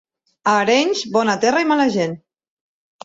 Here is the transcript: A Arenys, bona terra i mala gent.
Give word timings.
A 0.53 0.53
Arenys, 0.61 1.03
bona 1.17 1.37
terra 1.45 1.63
i 1.67 1.71
mala 1.73 1.89
gent. 1.99 2.17